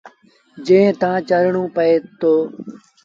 جݩهݩ 0.65 0.97
تآݩ 1.01 1.19
چڙهڻو 1.29 1.63
پئي 1.75 1.93
دو۔ 2.19 2.35